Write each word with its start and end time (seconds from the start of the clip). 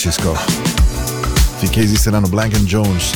Francesco. 0.00 0.34
Finché 1.58 1.82
esisteranno 1.82 2.26
Blank 2.28 2.54
and 2.54 2.64
Jones, 2.64 3.12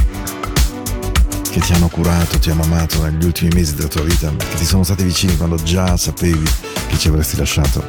che 1.51 1.61
ti 1.61 1.73
hanno 1.73 1.89
curato, 1.89 2.39
ti 2.39 2.51
hanno 2.51 2.63
amato 2.63 3.03
negli 3.03 3.25
ultimi 3.25 3.49
mesi 3.55 3.75
della 3.75 3.89
tua 3.89 4.03
vita, 4.03 4.31
che 4.37 4.57
ti 4.57 4.67
sono 4.67 4.83
stati 4.83 5.03
vicini 5.03 5.35
quando 5.39 5.57
già 5.57 5.97
sapevi 5.97 6.45
che 6.89 6.99
ci 6.99 7.09
avresti 7.09 7.39
lasciato 7.39 7.83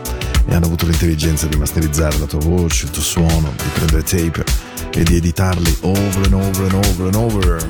e 0.45 0.55
hanno 0.55 0.67
avuto 0.67 0.85
l'intelligenza 0.85 1.45
di 1.47 1.57
masterizzare 1.57 2.17
la 2.19 2.25
tua 2.25 2.39
voce, 2.39 2.85
il 2.85 2.91
tuo 2.91 3.01
suono, 3.01 3.53
di 3.57 3.69
prendere 3.73 4.03
tape 4.03 4.45
e 4.91 5.03
di 5.03 5.17
editarli 5.17 5.77
over 5.81 6.23
and 6.23 6.33
over 6.33 6.63
and 6.63 6.85
over 6.85 7.05
and 7.05 7.15
over. 7.15 7.67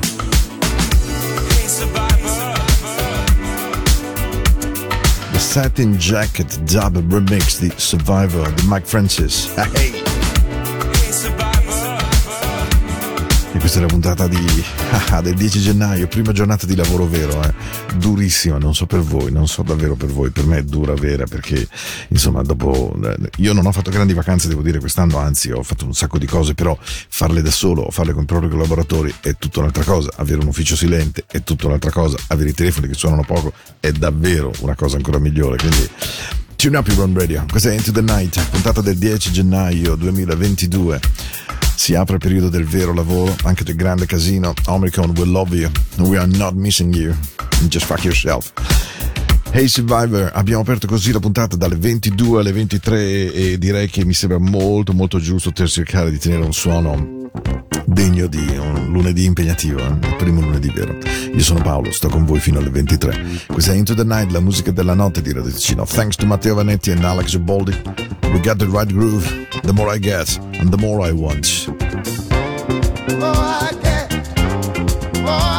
The 5.32 5.38
Satin 5.40 5.96
Jacket 5.96 6.60
Dub 6.60 7.02
Remix 7.12 7.58
di 7.58 7.72
Survivor 7.74 8.48
di 8.52 8.62
Mike 8.68 8.86
Francis. 8.86 9.48
Hey. 9.74 10.05
E 13.56 13.58
questa 13.58 13.78
è 13.78 13.80
la 13.80 13.86
puntata 13.86 14.28
di, 14.28 14.36
ah, 15.12 15.22
del 15.22 15.34
10 15.34 15.60
gennaio, 15.60 16.06
prima 16.08 16.30
giornata 16.32 16.66
di 16.66 16.76
lavoro 16.76 17.06
vero, 17.06 17.42
eh. 17.42 17.54
durissima, 17.96 18.58
non 18.58 18.74
so 18.74 18.84
per 18.84 19.00
voi, 19.00 19.32
non 19.32 19.48
so 19.48 19.62
davvero 19.62 19.94
per 19.94 20.10
voi, 20.10 20.28
per 20.28 20.44
me 20.44 20.58
è 20.58 20.62
dura 20.62 20.92
vera 20.92 21.24
perché 21.24 21.66
insomma 22.08 22.42
dopo, 22.42 22.94
eh, 23.02 23.16
io 23.38 23.54
non 23.54 23.64
ho 23.64 23.72
fatto 23.72 23.90
grandi 23.90 24.12
vacanze 24.12 24.48
devo 24.48 24.60
dire 24.60 24.78
quest'anno, 24.78 25.16
anzi 25.16 25.52
ho 25.52 25.62
fatto 25.62 25.86
un 25.86 25.94
sacco 25.94 26.18
di 26.18 26.26
cose, 26.26 26.52
però 26.52 26.76
farle 26.82 27.40
da 27.40 27.50
solo 27.50 27.80
o 27.80 27.90
farle 27.90 28.12
con 28.12 28.24
i 28.24 28.26
propri 28.26 28.50
collaboratori 28.50 29.14
è 29.22 29.34
tutta 29.38 29.60
un'altra 29.60 29.84
cosa, 29.84 30.10
avere 30.16 30.40
un 30.40 30.48
ufficio 30.48 30.76
silente 30.76 31.24
è 31.26 31.42
tutta 31.42 31.66
un'altra 31.66 31.90
cosa, 31.90 32.18
avere 32.26 32.50
i 32.50 32.54
telefoni 32.54 32.88
che 32.88 32.94
suonano 32.94 33.24
poco 33.24 33.54
è 33.80 33.90
davvero 33.90 34.52
una 34.60 34.74
cosa 34.74 34.96
ancora 34.96 35.18
migliore, 35.18 35.56
quindi... 35.56 35.88
Tune 36.56 36.78
up 36.78 36.88
your 36.88 37.02
own 37.02 37.12
radio, 37.12 37.44
questa 37.50 37.70
è 37.70 37.74
Into 37.74 37.92
the 37.92 38.00
Night, 38.00 38.42
puntata 38.48 38.80
del 38.80 38.96
10 38.96 39.30
gennaio 39.30 39.94
2022. 39.94 41.00
Si 41.76 41.94
apre 41.94 42.14
il 42.14 42.20
periodo 42.20 42.48
del 42.48 42.64
vero 42.64 42.92
lavoro, 42.92 43.36
anche 43.44 43.62
del 43.62 43.76
grande 43.76 44.06
casino. 44.06 44.54
Omicron 44.66 45.12
will 45.16 45.30
love 45.30 45.54
you. 45.54 45.70
We 45.98 46.18
are 46.18 46.26
not 46.26 46.54
missing 46.54 46.92
you. 46.94 47.14
Just 47.68 47.86
fuck 47.86 48.02
yourself. 48.02 48.52
Hey 49.52 49.68
Survivor, 49.68 50.30
abbiamo 50.34 50.62
aperto 50.62 50.86
così 50.86 51.12
la 51.12 51.20
puntata 51.20 51.56
dalle 51.56 51.76
22 51.76 52.40
alle 52.40 52.52
23 52.52 53.32
e 53.32 53.58
direi 53.58 53.88
che 53.88 54.04
mi 54.04 54.12
sembra 54.12 54.38
molto 54.38 54.92
molto 54.92 55.18
giusto 55.18 55.52
cercare 55.52 56.10
di 56.10 56.18
tenere 56.18 56.44
un 56.44 56.52
suono 56.52 57.16
degno 57.96 58.26
di 58.26 58.46
un 58.58 58.88
lunedì 58.90 59.24
impegnativo, 59.24 59.78
eh? 59.78 59.86
il 59.86 60.16
primo 60.18 60.42
lunedì 60.42 60.68
vero. 60.68 60.98
Io 61.32 61.40
sono 61.40 61.62
Paolo, 61.62 61.90
sto 61.90 62.10
con 62.10 62.26
voi 62.26 62.38
fino 62.40 62.58
alle 62.58 62.68
23. 62.68 63.46
Questa 63.46 63.72
è 63.72 63.74
Into 63.74 63.94
the 63.94 64.04
Night, 64.04 64.30
la 64.32 64.40
musica 64.40 64.70
della 64.70 64.92
notte 64.92 65.22
di 65.22 65.32
Radio 65.32 65.50
Ticino. 65.50 65.86
Thanks 65.86 66.16
to 66.16 66.26
Matteo 66.26 66.56
Vanetti 66.56 66.90
and 66.90 67.02
Alex 67.02 67.32
Uboldi. 67.32 67.72
We 68.32 68.40
got 68.40 68.58
the 68.58 68.66
right 68.66 68.92
groove. 68.92 69.26
The 69.62 69.72
more 69.72 69.96
I 69.96 69.98
get, 69.98 70.38
and 70.60 70.68
the 70.68 70.76
more 70.76 71.08
I 71.08 71.10
want. 71.10 71.68
Oh, 73.18 73.32
I 73.32 73.72
get, 73.80 74.12
oh, 75.24 75.30
I 75.30 75.55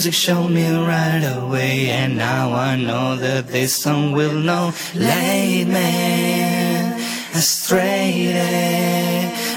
Music 0.00 0.14
showed 0.14 0.48
me 0.48 0.66
right 0.66 1.22
away, 1.36 1.90
and 1.90 2.16
now 2.16 2.54
I 2.54 2.74
know 2.74 3.16
that 3.16 3.48
this 3.48 3.76
song 3.76 4.12
will 4.12 4.32
know. 4.32 4.72
Late 4.94 5.66
man, 5.66 6.98
astray. 7.34 8.32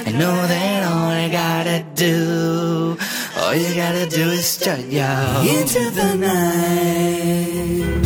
I 0.04 0.10
know 0.12 0.46
that 0.46 0.84
all 0.84 1.08
I 1.08 1.30
gotta 1.30 1.82
do, 1.94 2.98
all 3.38 3.54
you 3.54 3.74
gotta 3.74 4.04
do 4.06 4.32
is 4.32 4.44
strut 4.44 4.80
yo 4.80 5.08
into 5.48 5.90
the 5.98 6.14
night. 6.14 8.04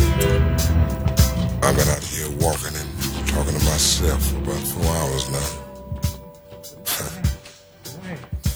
I've 1.61 1.75
been 1.75 1.89
out 1.89 2.03
here 2.05 2.29
walking 2.39 2.73
and 2.73 2.89
talking 3.27 3.59
to 3.59 3.65
myself 3.65 4.23
for 4.31 4.37
about 4.37 4.63
four 4.71 4.87
hours 4.95 5.27
now. 5.29 5.49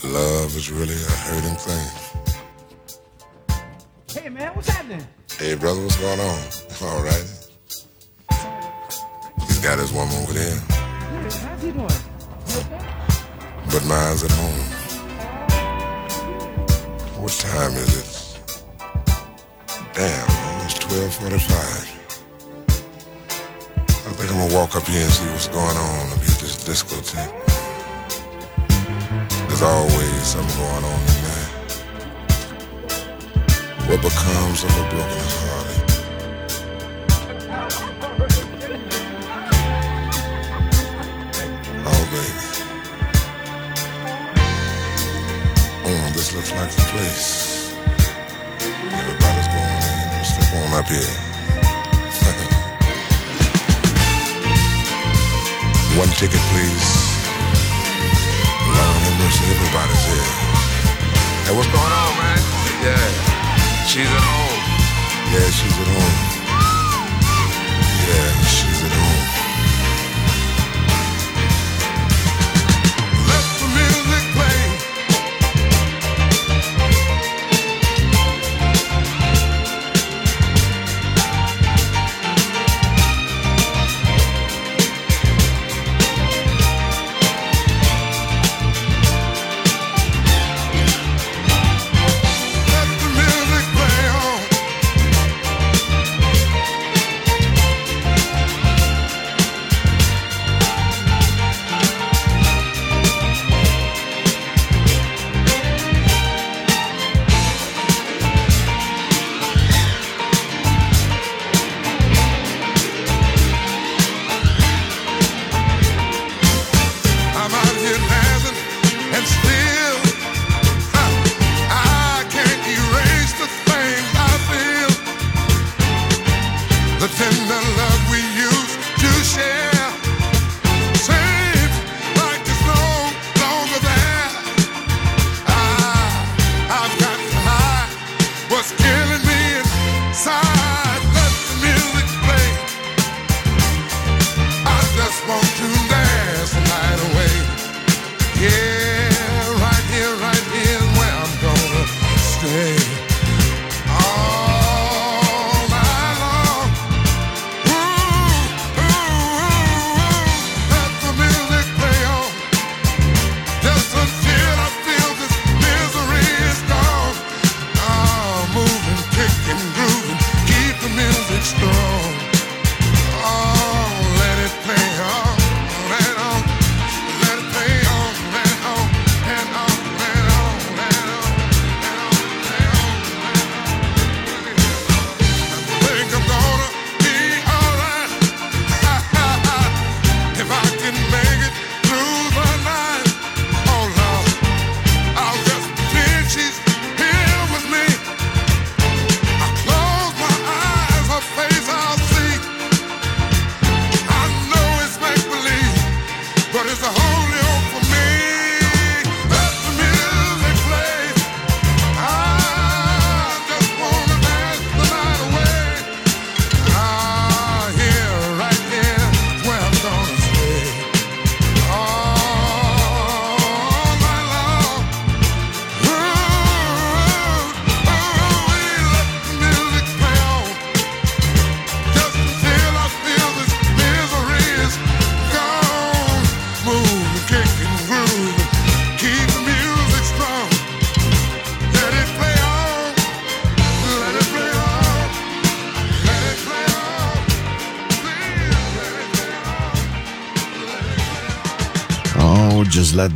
Love 0.09 0.55
is 0.55 0.71
really 0.71 0.95
a 0.95 1.11
hurting 1.27 1.57
thing. 1.57 2.02
Hey 4.13 4.29
man, 4.29 4.53
what's 4.53 4.69
happening? 4.69 5.05
Hey, 5.39 5.55
brother, 5.55 5.81
what's 5.81 5.97
going 5.97 6.19
on? 6.19 6.39
All 6.83 7.01
right. 7.01 7.25
He's 9.47 9.57
got 9.57 9.79
his 9.79 9.91
woman 9.91 10.13
over 10.21 10.33
there, 10.33 10.59
Hey, 10.59 11.29
how's 11.47 11.61
he 11.63 11.71
doing? 11.71 11.85
Okay? 11.85 12.83
but 13.71 13.83
mine's 13.85 14.23
at 14.23 14.29
home. 14.31 14.67
What 17.23 17.31
time 17.31 17.73
is 17.73 17.97
it? 17.97 18.39
Damn, 19.95 20.27
man, 20.27 20.65
it's 20.65 20.77
1245. 20.85 22.03
I 23.89 24.11
think 24.13 24.31
I'm 24.31 24.37
gonna 24.37 24.53
walk 24.53 24.75
up 24.75 24.85
here 24.85 25.01
and 25.01 25.11
see 25.11 25.25
what's 25.31 25.47
going 25.47 25.75
on 25.75 26.11
up 26.13 26.19
here 26.19 26.35
at 26.35 26.39
this 26.39 26.63
discotheque. 26.63 27.33
There's 29.47 29.63
always 29.63 30.21
something 30.21 30.59
going 30.59 30.83
on 30.85 30.99
in 31.01 31.23
there. 31.23 31.32
What 33.85 34.01
becomes 34.01 34.63
of 34.63 34.71
a 34.71 34.83
broken 34.89 35.25
heart? 35.43 35.67
Oh, 41.85 42.03
baby. 42.13 42.43
Oh, 45.85 46.11
this 46.15 46.33
looks 46.33 46.51
like 46.53 46.71
the 46.71 46.81
place. 46.91 47.73
Everybody's 48.79 49.47
going 49.51 49.83
in. 49.83 50.07
Let's 50.15 50.29
step 50.31 50.53
on 50.55 50.73
up 50.79 50.87
here. 50.87 51.13
One 55.99 56.11
ticket, 56.15 56.43
please. 56.55 56.87
Lord 58.63 58.95
have 59.03 59.15
mercy, 59.19 59.43
everybody's 59.51 60.05
here. 60.07 60.31
Hey, 61.45 61.53
what's 61.55 61.67
going 61.67 61.91
on, 61.91 62.11
man? 62.17 62.39
Yeah. 62.81 63.32
She's 63.85 64.09
at 64.09 64.23
home. 64.23 64.63
Yeah, 65.33 65.49
she's 65.51 65.77
at 65.77 65.87
home. 65.93 66.15
Yeah, 68.07 68.43
she's 68.55 68.72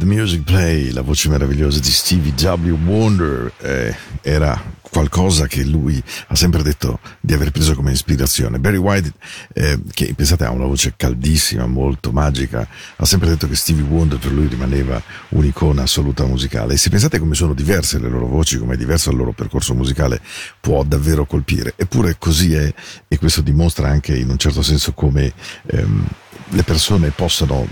Music 0.07 0.43
Play, 0.43 0.91
la 0.91 1.01
voce 1.01 1.27
meravigliosa 1.27 1.79
di 1.79 1.91
Stevie 1.91 2.31
W. 2.31 2.77
Wonder, 2.85 3.51
eh, 3.59 3.93
era 4.21 4.75
qualcosa 4.89 5.47
che 5.47 5.65
lui 5.65 6.01
ha 6.27 6.35
sempre 6.35 6.63
detto 6.63 6.99
di 7.19 7.33
aver 7.33 7.51
preso 7.51 7.75
come 7.75 7.91
ispirazione. 7.91 8.57
Barry 8.57 8.77
White, 8.77 9.11
eh, 9.53 9.79
che 9.91 10.13
pensate 10.15 10.45
ha 10.45 10.51
una 10.51 10.65
voce 10.65 10.93
caldissima, 10.95 11.65
molto 11.65 12.13
magica, 12.13 12.65
ha 12.95 13.05
sempre 13.05 13.27
detto 13.27 13.49
che 13.49 13.55
Stevie 13.55 13.83
Wonder 13.83 14.17
per 14.17 14.31
lui 14.31 14.47
rimaneva 14.47 15.01
un'icona 15.29 15.83
assoluta 15.83 16.25
musicale. 16.25 16.75
E 16.75 16.77
se 16.77 16.89
pensate 16.89 17.19
come 17.19 17.35
sono 17.35 17.53
diverse 17.53 17.99
le 17.99 18.07
loro 18.07 18.27
voci, 18.27 18.57
come 18.57 18.75
è 18.75 18.77
diverso 18.77 19.11
il 19.11 19.17
loro 19.17 19.33
percorso 19.33 19.73
musicale, 19.75 20.21
può 20.61 20.83
davvero 20.83 21.25
colpire. 21.25 21.73
Eppure 21.75 22.15
così 22.17 22.53
è, 22.53 22.73
e 23.09 23.17
questo 23.17 23.41
dimostra 23.41 23.89
anche 23.89 24.15
in 24.15 24.29
un 24.29 24.37
certo 24.37 24.61
senso 24.61 24.93
come 24.93 25.33
ehm, 25.65 26.07
le 26.51 26.63
persone 26.63 27.09
possano 27.09 27.67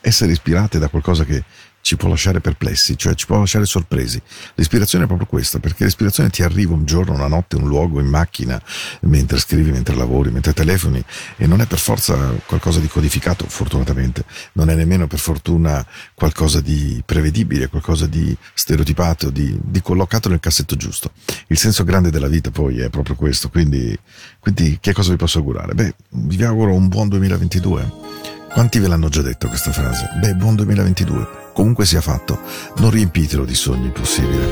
essere 0.00 0.32
ispirate 0.32 0.78
da 0.78 0.88
qualcosa 0.88 1.24
che 1.24 1.44
ci 1.80 1.96
può 1.96 2.10
lasciare 2.10 2.40
perplessi, 2.40 2.98
cioè 2.98 3.14
ci 3.14 3.24
può 3.24 3.38
lasciare 3.38 3.64
sorpresi. 3.64 4.20
L'ispirazione 4.56 5.04
è 5.04 5.06
proprio 5.06 5.26
questa, 5.26 5.58
perché 5.58 5.84
l'ispirazione 5.84 6.28
ti 6.28 6.42
arriva 6.42 6.74
un 6.74 6.84
giorno, 6.84 7.14
una 7.14 7.28
notte, 7.28 7.56
un 7.56 7.66
luogo, 7.66 7.98
in 7.98 8.08
macchina, 8.08 8.60
mentre 9.02 9.38
scrivi, 9.38 9.70
mentre 9.70 9.94
lavori, 9.94 10.30
mentre 10.30 10.52
telefoni, 10.52 11.02
e 11.36 11.46
non 11.46 11.62
è 11.62 11.66
per 11.66 11.78
forza 11.78 12.34
qualcosa 12.44 12.80
di 12.80 12.88
codificato, 12.88 13.46
fortunatamente, 13.48 14.24
non 14.52 14.68
è 14.68 14.74
nemmeno 14.74 15.06
per 15.06 15.18
fortuna 15.18 15.82
qualcosa 16.12 16.60
di 16.60 17.02
prevedibile, 17.06 17.68
qualcosa 17.68 18.06
di 18.06 18.36
stereotipato, 18.52 19.30
di, 19.30 19.58
di 19.58 19.80
collocato 19.80 20.28
nel 20.28 20.40
cassetto 20.40 20.76
giusto. 20.76 21.12
Il 21.46 21.56
senso 21.56 21.84
grande 21.84 22.10
della 22.10 22.28
vita 22.28 22.50
poi 22.50 22.80
è 22.80 22.90
proprio 22.90 23.14
questo, 23.14 23.48
quindi, 23.48 23.98
quindi 24.40 24.76
che 24.78 24.92
cosa 24.92 25.10
vi 25.10 25.16
posso 25.16 25.38
augurare? 25.38 25.72
Beh, 25.72 25.94
vi 26.10 26.44
auguro 26.44 26.74
un 26.74 26.88
buon 26.88 27.08
2022. 27.08 28.37
Quanti 28.58 28.80
ve 28.80 28.88
l'hanno 28.88 29.08
già 29.08 29.22
detto 29.22 29.46
questa 29.46 29.70
frase? 29.70 30.08
Beh, 30.18 30.34
buon 30.34 30.56
2022. 30.56 31.52
Comunque 31.54 31.86
sia 31.86 32.00
fatto, 32.00 32.40
non 32.78 32.90
riempitelo 32.90 33.44
di 33.44 33.54
sogni 33.54 33.86
impossibili. 33.86 34.44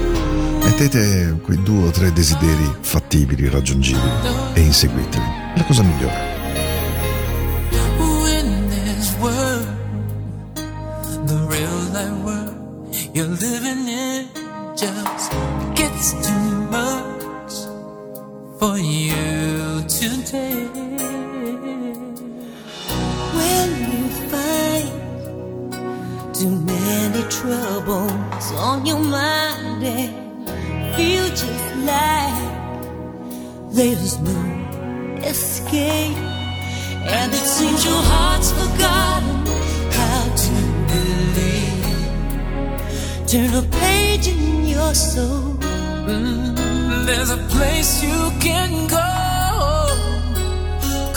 Mettete 0.62 1.40
quei 1.42 1.60
due 1.60 1.88
o 1.88 1.90
tre 1.90 2.12
desideri 2.12 2.72
fattibili, 2.82 3.48
raggiungibili 3.48 4.08
e 4.54 4.60
inseguiteli. 4.60 5.24
La 5.56 5.64
cosa 5.64 5.82
migliore. 5.82 6.34
you're 13.12 13.36
for 18.60 18.78
you 18.78 19.82
today. 19.88 20.85
Many 26.96 27.22
troubles 27.28 28.46
on 28.70 28.86
your 28.86 29.02
mind 29.18 29.82
and 29.84 30.12
feel 30.94 31.26
just 31.44 31.68
like 31.92 32.44
there's 33.76 34.14
no 34.30 34.40
escape, 35.32 36.16
and 37.18 37.28
it 37.40 37.46
seems 37.56 37.80
your 37.88 38.02
heart's 38.10 38.50
forgotten 38.60 39.36
how 39.98 40.22
to 40.44 40.54
believe. 40.92 42.00
Turn 43.30 43.52
a 43.62 43.64
page 43.82 44.26
in 44.28 44.64
your 44.74 44.92
soul. 44.94 45.54
There's 47.06 47.32
a 47.38 47.42
place 47.54 47.90
you 48.06 48.20
can 48.46 48.70
go. 48.98 49.10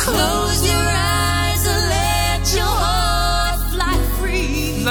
Close 0.05 0.59
your 0.74 0.88
eyes 1.15 1.63
and 1.74 1.83
let 1.98 2.43
your 2.59 2.74
heart 2.83 3.59
fly 3.74 3.95
free. 4.17 4.83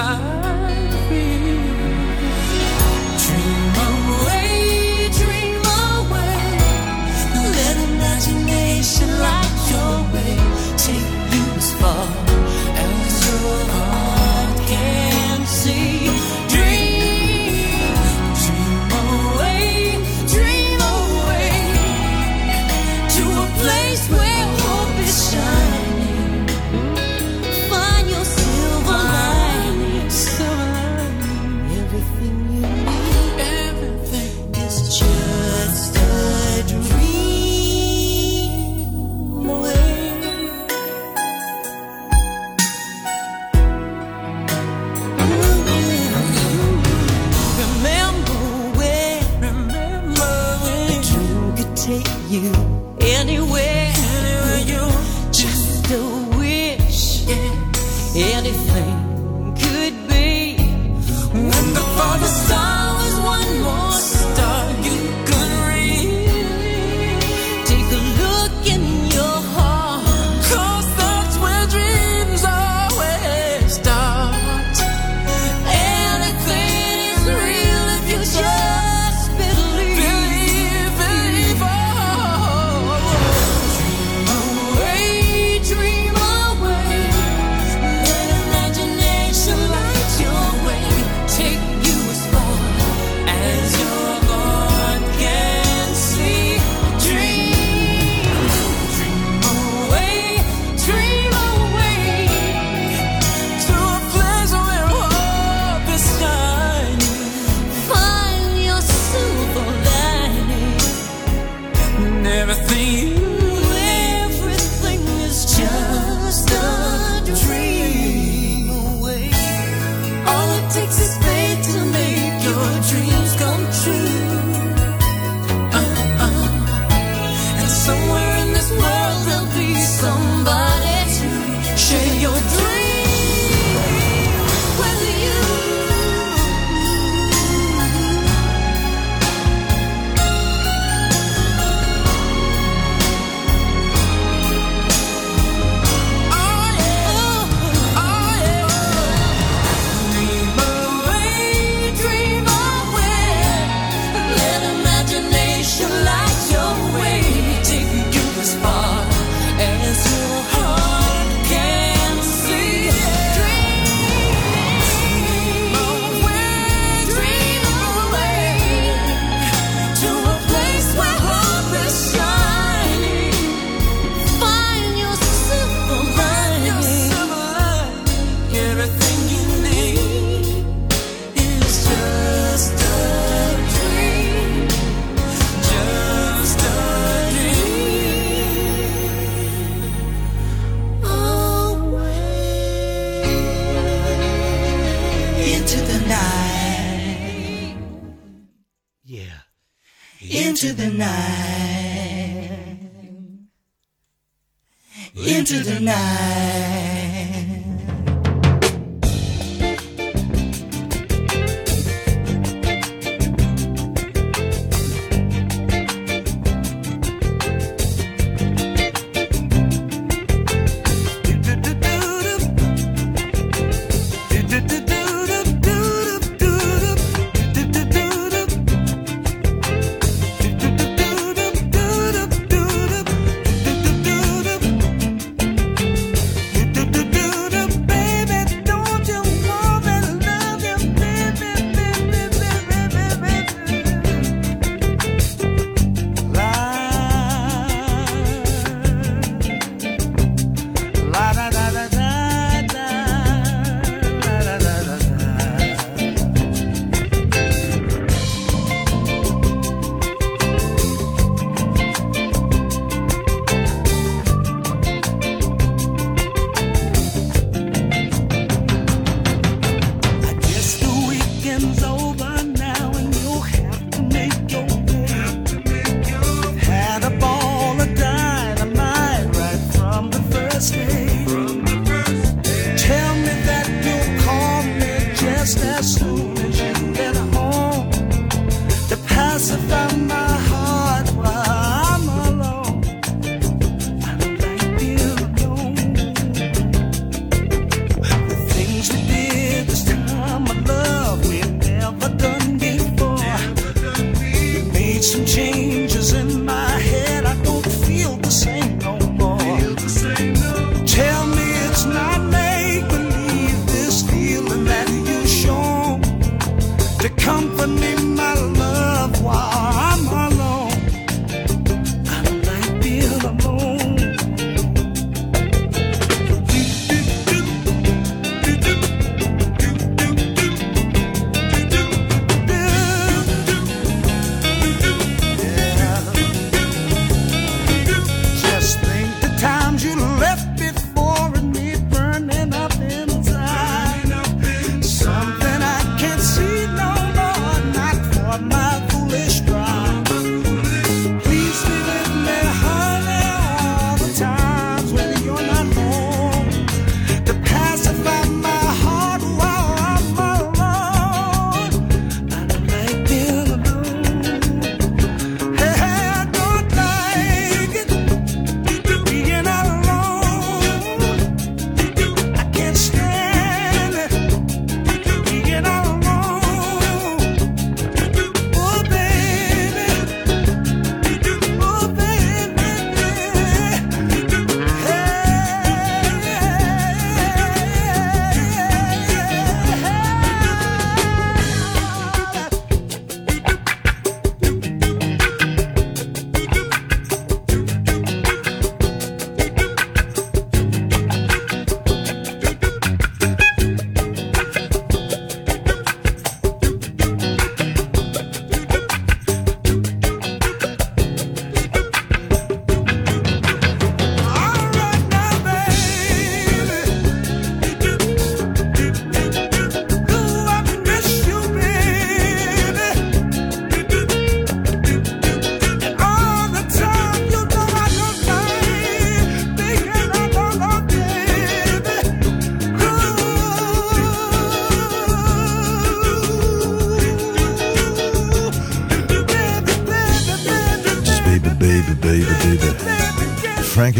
dream. 122.88 123.17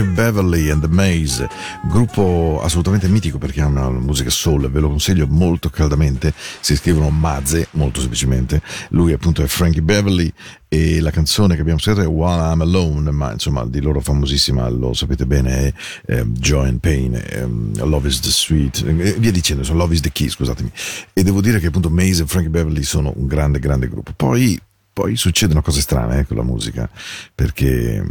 Beverly 0.05 0.71
and 0.71 0.81
the 0.81 0.89
Maze, 0.89 1.49
gruppo 1.89 2.61
assolutamente 2.63 3.09
mitico 3.09 3.39
perché 3.39 3.61
ha 3.61 3.67
una 3.67 3.89
musica 3.91 4.31
soul, 4.31 4.71
ve 4.71 4.81
lo 4.81 4.89
consiglio 4.89 5.27
molto 5.29 5.71
caldamente, 5.71 6.33
si 6.61 6.77
scrivono 6.77 7.11
Maze, 7.11 7.69
molto 7.73 8.01
semplicemente, 8.01 8.63
lui 8.91 9.13
appunto 9.13 9.43
è 9.43 9.47
Frankie 9.47 9.83
Beverly 9.83 10.33
e 10.69 11.01
la 11.01 11.11
canzone 11.11 11.55
che 11.55 11.63
abbiamo 11.63 11.79
sentito 11.79 12.05
è 12.05 12.09
While 12.09 12.53
I'm 12.53 12.61
Alone, 12.61 13.11
ma 13.11 13.33
insomma 13.33 13.65
di 13.65 13.81
loro 13.81 14.01
famosissima, 14.01 14.69
lo 14.69 14.93
sapete 14.93 15.25
bene, 15.25 15.73
è 16.05 16.19
eh, 16.19 16.27
Joy 16.27 16.69
and 16.69 16.81
Pain, 16.81 17.15
ehm, 17.15 17.85
Love 17.89 18.09
is 18.09 18.21
the 18.21 18.29
Sweet, 18.29 18.85
via 18.85 19.33
dicendo, 19.33 19.63
insomma, 19.63 19.81
Love 19.81 19.95
is 19.95 20.03
the 20.03 20.13
Key, 20.13 20.29
scusatemi. 20.29 20.71
E 21.15 21.23
devo 21.23 21.41
dire 21.41 21.59
che 21.59 21.69
appunto 21.69 21.89
Maze 21.89 22.23
e 22.23 22.27
Frankie 22.27 22.51
Beverly 22.51 22.83
sono 22.83 23.13
un 23.17 23.27
grande, 23.27 23.59
grande 23.59 23.89
gruppo. 23.89 24.13
Poi, 24.15 24.61
poi 24.93 25.17
succedono 25.17 25.63
cose 25.63 25.81
strane 25.81 26.19
eh, 26.19 26.27
con 26.27 26.37
la 26.37 26.43
musica, 26.43 26.89
perché 27.35 28.05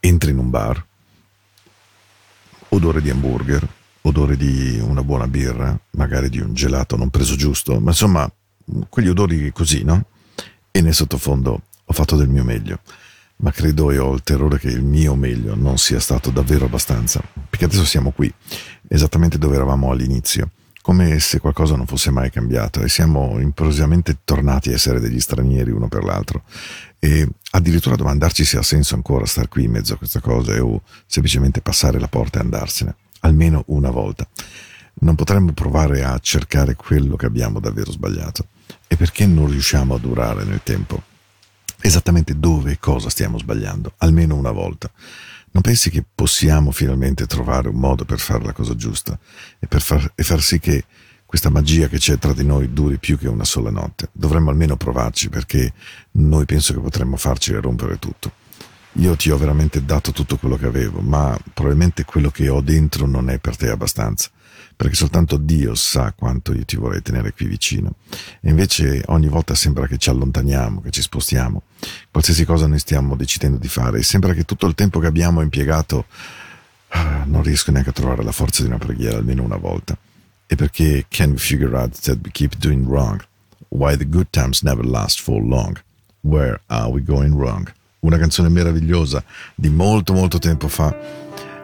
entri 0.00 0.30
in 0.30 0.38
un 0.38 0.48
bar, 0.48 0.82
odore 2.74 3.00
di 3.00 3.10
hamburger, 3.10 3.66
odore 4.02 4.36
di 4.36 4.78
una 4.80 5.02
buona 5.02 5.28
birra, 5.28 5.78
magari 5.90 6.28
di 6.28 6.40
un 6.40 6.54
gelato 6.54 6.96
non 6.96 7.10
preso 7.10 7.36
giusto, 7.36 7.78
ma 7.80 7.90
insomma, 7.90 8.30
quegli 8.88 9.08
odori 9.08 9.52
così, 9.52 9.82
no? 9.82 10.04
E 10.70 10.80
nel 10.80 10.94
sottofondo 10.94 11.62
ho 11.84 11.92
fatto 11.92 12.16
del 12.16 12.28
mio 12.28 12.44
meglio, 12.44 12.80
ma 13.36 13.50
credo 13.50 13.90
e 13.90 13.98
ho 13.98 14.14
il 14.14 14.22
terrore 14.22 14.58
che 14.58 14.68
il 14.68 14.82
mio 14.82 15.14
meglio 15.14 15.54
non 15.54 15.78
sia 15.78 16.00
stato 16.00 16.30
davvero 16.30 16.64
abbastanza, 16.64 17.22
perché 17.48 17.66
adesso 17.66 17.84
siamo 17.84 18.10
qui, 18.10 18.32
esattamente 18.88 19.38
dove 19.38 19.56
eravamo 19.56 19.90
all'inizio, 19.90 20.50
come 20.82 21.20
se 21.20 21.38
qualcosa 21.38 21.76
non 21.76 21.86
fosse 21.86 22.10
mai 22.10 22.30
cambiato 22.30 22.80
e 22.82 22.88
siamo 22.88 23.38
improvvisamente 23.38 24.18
tornati 24.24 24.70
a 24.70 24.74
essere 24.74 25.00
degli 25.00 25.20
stranieri 25.20 25.70
uno 25.70 25.88
per 25.88 26.02
l'altro 26.02 26.42
e 26.98 27.26
addirittura 27.52 27.94
domandarci 27.94 28.44
se 28.44 28.58
ha 28.58 28.62
senso 28.62 28.96
ancora 28.96 29.24
star 29.24 29.48
qui 29.48 29.64
in 29.64 29.70
mezzo 29.70 29.94
a 29.94 29.96
queste 29.96 30.20
cose 30.20 30.58
o 30.58 30.82
semplicemente 31.06 31.60
passare 31.60 32.00
la 32.00 32.08
porta 32.08 32.40
e 32.40 32.42
andarsene, 32.42 32.94
almeno 33.20 33.62
una 33.68 33.90
volta. 33.90 34.26
Non 34.94 35.14
potremmo 35.14 35.52
provare 35.52 36.02
a 36.02 36.18
cercare 36.18 36.74
quello 36.74 37.16
che 37.16 37.26
abbiamo 37.26 37.60
davvero 37.60 37.90
sbagliato 37.92 38.48
e 38.86 38.96
perché 38.96 39.24
non 39.24 39.46
riusciamo 39.48 39.94
a 39.94 39.98
durare 39.98 40.44
nel 40.44 40.62
tempo 40.62 41.02
esattamente 41.80 42.38
dove 42.38 42.72
e 42.72 42.78
cosa 42.78 43.08
stiamo 43.08 43.38
sbagliando, 43.38 43.94
almeno 43.98 44.36
una 44.36 44.52
volta. 44.52 44.90
Non 45.52 45.62
pensi 45.62 45.90
che 45.90 46.04
possiamo 46.14 46.70
finalmente 46.70 47.26
trovare 47.26 47.68
un 47.68 47.76
modo 47.76 48.04
per 48.04 48.18
fare 48.18 48.44
la 48.44 48.52
cosa 48.52 48.74
giusta 48.74 49.18
e, 49.58 49.66
per 49.66 49.82
far, 49.82 50.12
e 50.14 50.22
far 50.22 50.40
sì 50.40 50.58
che 50.58 50.84
questa 51.26 51.50
magia 51.50 51.88
che 51.88 51.98
c'è 51.98 52.18
tra 52.18 52.32
di 52.32 52.44
noi 52.44 52.72
duri 52.72 52.98
più 52.98 53.18
che 53.18 53.28
una 53.28 53.44
sola 53.44 53.70
notte? 53.70 54.08
Dovremmo 54.12 54.50
almeno 54.50 54.76
provarci 54.76 55.28
perché 55.28 55.72
noi 56.12 56.44
penso 56.46 56.72
che 56.74 56.80
potremmo 56.80 57.16
farci 57.16 57.52
rompere 57.54 57.98
tutto. 57.98 58.32
Io 58.96 59.16
ti 59.16 59.30
ho 59.30 59.38
veramente 59.38 59.84
dato 59.84 60.12
tutto 60.12 60.36
quello 60.36 60.56
che 60.56 60.66
avevo, 60.66 61.00
ma 61.00 61.38
probabilmente 61.54 62.04
quello 62.04 62.30
che 62.30 62.48
ho 62.48 62.60
dentro 62.60 63.06
non 63.06 63.30
è 63.30 63.38
per 63.38 63.56
te 63.56 63.70
abbastanza 63.70 64.30
perché 64.74 64.94
soltanto 64.94 65.36
Dio 65.36 65.74
sa 65.74 66.12
quanto 66.12 66.52
io 66.52 66.64
ti 66.64 66.76
vorrei 66.76 67.02
tenere 67.02 67.32
qui 67.32 67.46
vicino. 67.46 67.94
E 68.40 68.50
invece 68.50 69.02
ogni 69.06 69.28
volta 69.28 69.54
sembra 69.54 69.86
che 69.86 69.98
ci 69.98 70.10
allontaniamo, 70.10 70.80
che 70.80 70.90
ci 70.90 71.02
spostiamo, 71.02 71.62
qualsiasi 72.10 72.44
cosa 72.44 72.66
noi 72.66 72.78
stiamo 72.78 73.16
decidendo 73.16 73.58
di 73.58 73.68
fare, 73.68 73.98
e 73.98 74.02
sembra 74.02 74.32
che 74.34 74.44
tutto 74.44 74.66
il 74.66 74.74
tempo 74.74 74.98
che 74.98 75.06
abbiamo 75.06 75.40
impiegato 75.40 76.06
ah, 76.88 77.24
non 77.26 77.42
riesco 77.42 77.70
neanche 77.70 77.90
a 77.90 77.92
trovare 77.92 78.22
la 78.22 78.32
forza 78.32 78.62
di 78.62 78.68
una 78.68 78.78
preghiera 78.78 79.18
almeno 79.18 79.42
una 79.42 79.56
volta. 79.56 79.96
E 80.46 80.54
perché 80.54 81.06
can 81.08 81.30
we 81.30 81.38
figure 81.38 81.76
out 81.76 81.98
that 82.02 82.18
we 82.22 82.30
keep 82.30 82.56
doing 82.56 82.86
wrong? 82.86 83.24
Why 83.68 83.96
the 83.96 84.06
good 84.06 84.26
times 84.30 84.62
never 84.62 84.84
last 84.84 85.20
for 85.20 85.40
long? 85.40 85.80
Where 86.20 86.60
are 86.66 86.90
we 86.90 87.02
going 87.02 87.34
wrong? 87.34 87.72
Una 88.00 88.18
canzone 88.18 88.48
meravigliosa 88.48 89.24
di 89.54 89.70
molto 89.70 90.12
molto 90.12 90.38
tempo 90.38 90.68
fa 90.68 91.21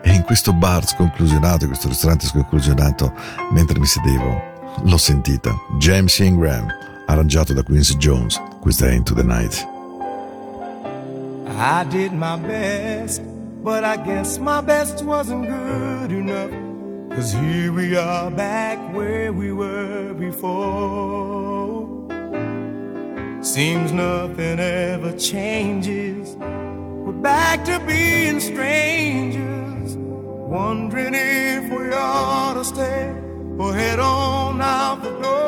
e 0.08 0.14
in 0.14 0.22
questo 0.22 0.54
bar 0.54 0.86
sconclusionato, 0.86 1.64
in 1.64 1.68
questo 1.70 1.88
ristorante 1.88 2.24
sconclusionato, 2.24 3.12
mentre 3.50 3.78
mi 3.78 3.84
sedevo, 3.84 4.42
l'ho 4.84 4.96
sentita. 4.96 5.54
James 5.78 6.18
Ingram, 6.18 6.66
arrangiato 7.06 7.52
da 7.52 7.62
Quincy 7.62 7.96
Jones. 7.96 8.40
Questa 8.58 8.86
è 8.86 8.92
Into 8.92 9.14
the 9.14 9.22
Night. 9.22 9.66
I 11.46 11.84
did 11.90 12.12
my 12.12 12.38
best, 12.38 13.20
but 13.62 13.84
I 13.84 13.96
guess 14.02 14.38
my 14.38 14.62
best 14.62 15.02
wasn't 15.02 15.46
good 15.46 16.10
enough. 16.10 16.52
Cause 17.14 17.32
here 17.32 17.70
we 17.72 17.96
are 17.96 18.30
back 18.30 18.78
where 18.94 19.30
we 19.32 19.50
were 19.52 20.14
before. 20.14 21.86
Seems 23.42 23.92
nothing 23.92 24.58
ever 24.58 25.12
changes. 25.18 26.36
We're 26.36 27.12
back 27.20 27.64
to 27.64 27.80
being 27.86 28.38
strangers, 28.40 29.67
wondering 30.48 31.14
if 31.14 31.70
we 31.70 31.92
ought 31.92 32.54
to 32.54 32.64
stay 32.64 33.14
or 33.58 33.74
head 33.74 34.00
on 34.00 34.62
out 34.62 35.02
the 35.02 35.10
door. 35.20 35.47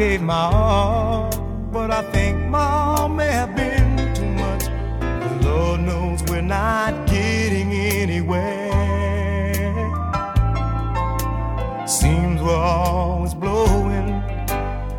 Gave 0.00 0.22
my 0.22 0.50
all, 0.50 1.28
but 1.70 1.90
I 1.90 2.00
think 2.10 2.48
my 2.48 2.58
all 2.58 3.10
may 3.10 3.26
have 3.26 3.54
been 3.54 4.14
too 4.14 4.32
much. 4.44 4.64
The 4.64 5.46
Lord 5.46 5.80
knows 5.82 6.22
we're 6.22 6.40
not 6.40 7.06
getting 7.06 7.70
anywhere. 7.70 8.70
Seems 11.86 12.40
we're 12.40 12.56
always 12.56 13.34
blowing 13.34 14.22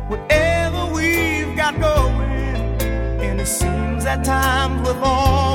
whatever 0.06 0.86
we've 0.94 1.56
got 1.56 1.74
going, 1.80 2.80
and 3.26 3.40
it 3.40 3.48
seems 3.48 4.04
at 4.04 4.24
times 4.24 4.86
with 4.86 4.98
all 5.02 5.51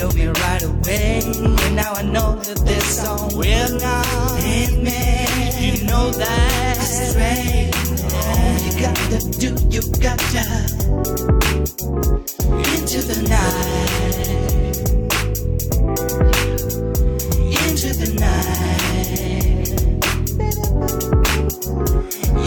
show 0.00 0.10
me 0.12 0.26
right 0.26 0.62
away. 0.62 1.20
And 1.64 1.76
now 1.76 1.92
I 1.92 2.02
know 2.02 2.36
that 2.36 2.58
this 2.64 3.02
song 3.02 3.36
will 3.36 3.78
not 3.78 4.40
end 4.40 4.82
me. 4.82 5.26
You 5.58 5.84
know 5.84 6.10
that's 6.10 7.14
right. 7.16 7.70
All 8.14 8.58
you 8.64 8.72
gotta 8.80 9.18
do, 9.38 9.48
you 9.68 9.82
gotta 10.00 10.20
into 12.90 13.02
the 13.02 13.22
night. 13.28 13.80
Into 17.68 17.90
the 17.94 18.08
night. 18.18 18.60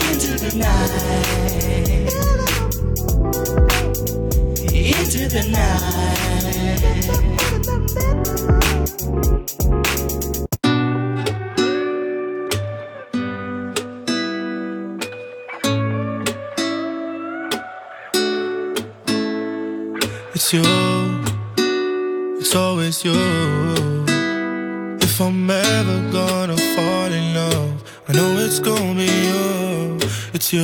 Into 0.09 0.31
the 0.37 0.51
night. 0.57 2.32
Into 5.35 5.47
the 5.47 5.51
night. 5.51 5.73
It's 20.35 20.53
you, 20.53 20.61
it's 22.39 22.55
always 22.55 23.03
you. 23.03 23.13
If 25.01 25.19
I'm 25.19 25.49
ever 25.49 26.11
gonna 26.11 26.57
fall 26.57 27.11
in 27.11 27.33
love, 27.33 27.83
I 28.07 28.13
know 28.13 28.37
it's 28.37 28.59
gonna 28.59 28.95
be 28.95 29.05
you. 29.05 29.97
It's 30.33 30.53
you, 30.53 30.63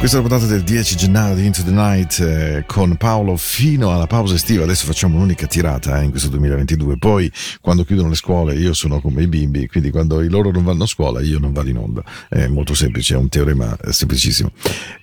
Questa 0.00 0.16
è 0.16 0.22
la 0.22 0.28
puntata 0.28 0.50
del 0.50 0.64
10 0.64 0.96
gennaio 0.96 1.34
di 1.34 1.44
Into 1.44 1.62
the 1.62 1.70
Night 1.70 2.20
eh, 2.20 2.64
con 2.66 2.96
Paolo 2.96 3.36
fino 3.36 3.92
alla 3.92 4.06
pausa 4.06 4.34
estiva. 4.34 4.64
Adesso 4.64 4.86
facciamo 4.86 5.16
un'unica 5.16 5.46
tirata 5.46 6.00
eh, 6.00 6.04
in 6.04 6.10
questo 6.10 6.30
2022. 6.30 6.96
Poi, 6.96 7.30
quando 7.60 7.84
chiudono 7.84 8.08
le 8.08 8.14
scuole, 8.14 8.54
io 8.54 8.72
sono 8.72 9.02
come 9.02 9.24
i 9.24 9.26
bimbi, 9.26 9.68
quindi 9.68 9.90
quando 9.90 10.22
i 10.22 10.30
loro 10.30 10.50
non 10.52 10.64
vanno 10.64 10.84
a 10.84 10.86
scuola, 10.86 11.20
io 11.20 11.38
non 11.38 11.52
vado 11.52 11.68
in 11.68 11.76
onda. 11.76 12.02
È 12.30 12.46
molto 12.46 12.72
semplice, 12.72 13.12
è 13.12 13.18
un 13.18 13.28
teorema 13.28 13.76
eh, 13.76 13.92
semplicissimo. 13.92 14.50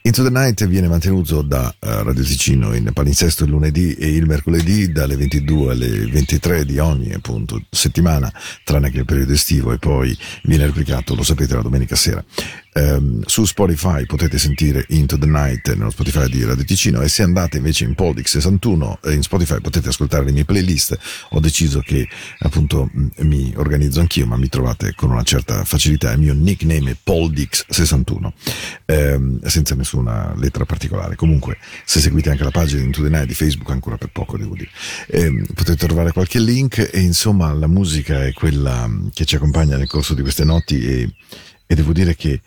Into 0.02 0.24
the 0.24 0.32
Night 0.32 0.66
viene 0.66 0.88
mantenuto 0.88 1.44
da 1.44 1.70
eh, 1.80 2.02
Radio 2.02 2.24
Ticino 2.24 2.74
in 2.74 2.90
palinsesto 2.92 3.44
il 3.44 3.52
lunedì 3.52 3.94
e 3.94 4.08
il 4.08 4.26
mercoledì 4.26 4.92
dalle 4.92 5.16
22 5.16 5.72
alle 5.74 6.08
23 6.08 6.66
di 6.66 6.80
ogni 6.80 7.14
appunto 7.14 7.62
settimana, 7.70 8.34
tranne 8.64 8.90
che 8.90 8.98
il 8.98 9.06
periodo 9.06 9.34
estivo, 9.34 9.74
e 9.74 9.78
poi 9.78 10.18
viene 10.42 10.66
replicato, 10.66 11.14
lo 11.14 11.22
sapete, 11.22 11.54
la 11.54 11.62
domenica 11.62 11.96
sera. 11.96 12.26
Ehm, 12.78 13.24
su 13.26 13.44
Spotify 13.46 14.06
potete 14.06 14.38
sentire 14.38 14.86
Into 14.90 15.18
the 15.18 15.26
Night 15.26 15.74
nello 15.74 15.90
Spotify 15.90 16.30
di 16.30 16.44
Radio 16.44 16.64
Ticino 16.64 17.02
e 17.02 17.08
se 17.08 17.24
andate 17.24 17.58
invece 17.58 17.86
in 17.86 17.96
Poldix 17.96 18.34
61 18.34 19.00
eh, 19.04 19.14
in 19.14 19.24
Spotify 19.24 19.60
potete 19.60 19.90
ascoltare 19.90 20.26
le 20.26 20.32
mie 20.32 20.46
playlist. 20.46 20.96
Ho 21.30 21.40
deciso 21.40 21.80
che 21.80 22.08
appunto 22.38 22.88
mh, 22.92 23.08
mi 23.22 23.52
organizzo 23.56 24.00
anch'io 24.00 24.28
ma 24.28 24.38
mi 24.38 24.48
trovate 24.48 24.94
con 24.94 25.10
una 25.10 25.24
certa 25.24 25.64
facilità. 25.64 26.12
Il 26.12 26.20
mio 26.20 26.36
nickname 26.36 26.92
è 26.92 26.96
Poldix 27.02 27.66
61 27.68 28.34
ehm, 28.86 29.44
senza 29.44 29.74
nessuna 29.74 30.36
lettera 30.38 30.66
particolare. 30.66 31.16
Comunque 31.16 31.58
se 31.84 32.00
seguite 32.00 32.30
anche 32.30 32.44
la 32.44 32.52
pagina 32.52 32.84
Into 32.84 33.02
the 33.02 33.10
Night 33.10 33.26
di 33.26 33.34
Facebook 33.34 33.72
ancora 33.72 33.98
per 33.98 34.12
poco 34.12 34.38
devo 34.38 34.54
dire. 34.54 34.70
Ehm, 35.08 35.48
potete 35.52 35.88
trovare 35.88 36.12
qualche 36.12 36.40
link 36.40 36.92
e 36.94 37.00
insomma 37.00 37.52
la 37.54 37.68
musica 37.68 38.24
è 38.24 38.34
quella 38.34 38.86
mh, 38.86 39.10
che 39.16 39.26
ci 39.26 39.36
accompagna 39.36 39.78
nel 39.78 39.88
corso 39.88 40.14
di 40.14 40.22
queste 40.22 40.44
notti 40.44 40.80
e, 40.86 41.12
e 41.66 41.74
devo 41.74 41.92
dire 41.92 42.16
che 42.16 42.40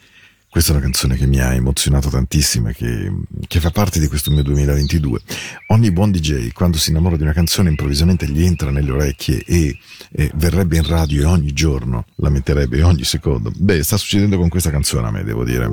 Questa 0.51 0.73
è 0.73 0.75
una 0.75 0.83
canzone 0.83 1.15
che 1.15 1.29
mi 1.29 1.39
ha 1.39 1.55
emozionato 1.55 2.09
tantissimo 2.09 2.71
e 2.71 2.75
che, 2.75 3.13
che 3.47 3.61
fa 3.61 3.71
parte 3.71 4.01
di 4.01 4.09
questo 4.09 4.33
mio 4.33 4.43
2022. 4.43 5.21
Ogni 5.69 5.93
buon 5.93 6.11
DJ, 6.11 6.51
quando 6.51 6.77
si 6.77 6.91
innamora 6.91 7.17
di 7.17 7.23
una 7.23 7.33
canzone, 7.33 7.69
improvvisamente 7.69 8.27
gli 8.27 8.43
entra 8.43 8.73
nelle 8.73 8.91
orecchie 8.91 9.45
e, 9.47 9.79
e 10.11 10.29
verrebbe 10.35 10.77
in 10.77 10.85
radio 10.89 11.23
e 11.23 11.25
ogni 11.27 11.53
giorno 11.53 12.05
la 12.17 12.31
metterebbe, 12.31 12.83
ogni 12.83 13.05
secondo. 13.05 13.53
Beh, 13.55 13.85
sta 13.85 13.97
succedendo 13.97 14.39
con 14.39 14.49
questa 14.49 14.71
canzone 14.71 15.07
a 15.07 15.13
me, 15.13 15.23
devo 15.23 15.45
dire. 15.45 15.71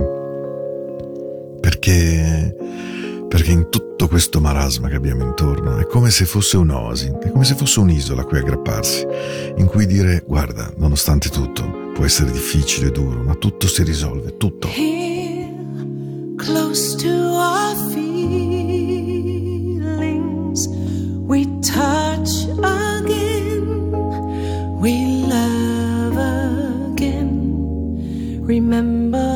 Perché, 1.59 2.55
perché 3.27 3.51
in 3.51 3.69
tutto 3.71 4.07
questo 4.07 4.39
marasma 4.39 4.89
che 4.89 4.95
abbiamo 4.95 5.23
intorno 5.23 5.79
è 5.79 5.87
come 5.87 6.11
se 6.11 6.25
fosse 6.25 6.55
un'oasi, 6.55 7.13
è 7.23 7.31
come 7.31 7.45
se 7.45 7.55
fosse 7.55 7.79
un'isola 7.79 8.21
a 8.21 8.25
cui 8.25 8.37
aggrapparsi, 8.37 9.07
in 9.57 9.65
cui 9.65 9.87
dire, 9.87 10.23
guarda, 10.23 10.71
nonostante 10.77 11.29
tutto, 11.29 11.86
può 11.97 12.05
essere 12.05 12.29
difficile 12.31 12.89
e 12.89 12.91
duro, 12.91 13.23
ma 13.23 13.33
tutto 13.33 13.67
si 13.67 13.81
risolve, 13.81 14.37
tutto. 14.37 14.67
Here, 14.67 15.51
close 16.35 16.95
to 16.97 17.09
our 17.09 17.75
feelings, 17.91 18.37
we 21.25 21.47
touch 21.59 22.45
again, 22.61 23.89
we 24.79 25.25
love 25.27 26.15
again. 26.91 28.43
Remember 28.43 29.26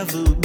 love. 0.00 0.14
Ooh. 0.14 0.39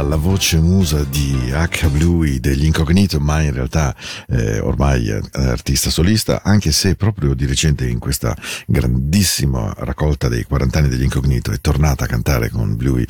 Meja, 0.00 0.02
la 0.02 0.16
voce 0.16 0.58
musa 0.58 1.04
di 1.04 1.50
H. 1.52 1.88
Bluey 1.88 2.40
degli 2.40 2.64
Incognito, 2.64 3.20
ma 3.20 3.42
in 3.42 3.52
realtà 3.52 3.94
eh, 4.28 4.58
ormai 4.58 5.10
artista 5.32 5.90
solista, 5.90 6.42
anche 6.42 6.72
se 6.72 6.96
proprio 6.96 7.34
di 7.34 7.46
recente 7.46 7.86
in 7.86 7.98
questa 7.98 8.36
grandissima 8.66 9.72
raccolta 9.78 10.28
dei 10.28 10.44
40 10.44 10.78
anni 10.78 10.88
degli 10.88 11.02
Incognito 11.02 11.52
è 11.52 11.60
tornata 11.60 12.04
a 12.04 12.06
cantare 12.06 12.50
con 12.50 12.76
Bluey, 12.76 13.04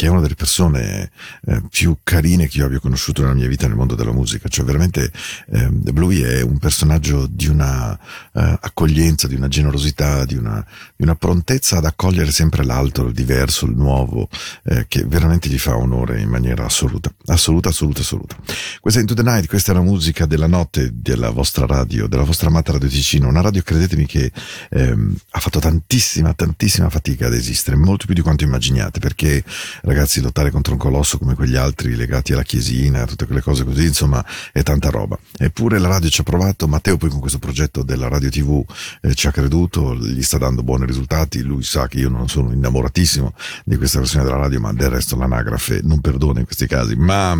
che 0.00 0.06
è 0.06 0.08
una 0.08 0.22
delle 0.22 0.34
persone 0.34 1.10
eh, 1.44 1.60
più 1.68 1.98
carine 2.02 2.48
che 2.48 2.56
io 2.56 2.64
abbia 2.64 2.78
conosciuto 2.78 3.20
nella 3.20 3.34
mia 3.34 3.48
vita 3.48 3.66
nel 3.66 3.76
mondo 3.76 3.94
della 3.94 4.12
musica, 4.12 4.48
cioè 4.48 4.64
veramente 4.64 5.12
eh, 5.50 5.68
Bluey 5.68 6.22
è 6.22 6.40
un 6.40 6.56
personaggio 6.56 7.26
di 7.26 7.48
una 7.48 7.92
eh, 8.32 8.58
accoglienza, 8.62 9.28
di 9.28 9.34
una 9.34 9.48
generosità, 9.48 10.24
di 10.24 10.36
una, 10.36 10.64
di 10.96 11.02
una 11.02 11.16
prontezza 11.16 11.76
ad 11.76 11.84
accogliere 11.84 12.30
sempre 12.30 12.64
l'altro, 12.64 13.08
il 13.08 13.12
diverso, 13.12 13.66
il 13.66 13.76
nuovo, 13.76 14.30
eh, 14.64 14.86
che 14.88 15.04
veramente 15.04 15.50
gli 15.50 15.58
fa 15.58 15.76
onore 15.76 16.18
in 16.18 16.30
maniera 16.30 16.64
assoluta, 16.64 17.12
assoluta, 17.26 17.68
assoluta, 17.68 18.00
assoluta. 18.00 18.36
Questa 18.80 19.00
è 19.00 19.02
Into 19.02 19.12
the 19.12 19.22
Night, 19.22 19.48
questa 19.48 19.72
è 19.72 19.74
la 19.74 19.82
musica 19.82 20.24
della 20.24 20.46
notte 20.46 20.92
della 20.94 21.28
vostra 21.28 21.66
radio, 21.66 22.06
della 22.06 22.24
vostra 22.24 22.48
amata 22.48 22.72
Radio 22.72 22.88
Ticino, 22.88 23.28
una 23.28 23.42
radio 23.42 23.60
credetemi 23.60 24.06
che 24.06 24.32
ehm, 24.70 25.14
ha 25.32 25.40
fatto 25.40 25.58
tantissima, 25.58 26.32
tantissima 26.32 26.88
fatica 26.88 27.26
ad 27.26 27.34
esistere, 27.34 27.76
molto 27.76 28.06
più 28.06 28.14
di 28.14 28.22
quanto 28.22 28.44
immaginiate, 28.44 28.98
perché 28.98 29.44
ragazzi 29.90 30.20
lottare 30.20 30.50
contro 30.50 30.74
un 30.74 30.78
colosso 30.78 31.18
come 31.18 31.34
quegli 31.34 31.56
altri 31.56 31.96
legati 31.96 32.32
alla 32.32 32.44
chiesina, 32.44 33.04
tutte 33.06 33.26
quelle 33.26 33.40
cose 33.40 33.64
così, 33.64 33.86
insomma, 33.86 34.24
è 34.52 34.62
tanta 34.62 34.88
roba. 34.88 35.18
Eppure 35.36 35.78
la 35.78 35.88
radio 35.88 36.08
ci 36.08 36.20
ha 36.20 36.24
provato, 36.24 36.68
Matteo 36.68 36.96
poi 36.96 37.10
con 37.10 37.18
questo 37.18 37.38
progetto 37.38 37.82
della 37.82 38.08
radio 38.08 38.30
TV 38.30 38.64
eh, 39.02 39.14
ci 39.14 39.26
ha 39.26 39.32
creduto, 39.32 39.96
gli 39.96 40.22
sta 40.22 40.38
dando 40.38 40.62
buoni 40.62 40.86
risultati, 40.86 41.42
lui 41.42 41.64
sa 41.64 41.88
che 41.88 41.98
io 41.98 42.08
non 42.08 42.28
sono 42.28 42.52
innamoratissimo 42.52 43.34
di 43.64 43.76
questa 43.76 43.98
versione 43.98 44.24
della 44.24 44.36
radio, 44.36 44.60
ma 44.60 44.72
del 44.72 44.90
resto 44.90 45.16
l'anagrafe 45.16 45.80
non 45.82 46.00
perdona 46.00 46.38
in 46.38 46.44
questi 46.44 46.68
casi, 46.68 46.94
ma, 46.94 47.34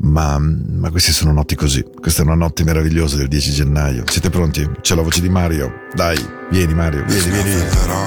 ma, 0.00 0.38
ma 0.38 0.90
queste 0.90 1.12
sono 1.12 1.32
notti 1.32 1.54
così, 1.54 1.84
questa 2.00 2.22
è 2.22 2.24
una 2.24 2.34
notte 2.34 2.64
meravigliosa 2.64 3.16
del 3.16 3.28
10 3.28 3.52
gennaio, 3.52 4.04
siete 4.08 4.28
pronti? 4.28 4.68
C'è 4.80 4.96
la 4.96 5.02
voce 5.02 5.20
di 5.20 5.28
Mario, 5.28 5.86
dai, 5.94 6.18
vieni 6.50 6.74
Mario, 6.74 7.04
vieni, 7.04 7.30
vieni. 7.30 8.05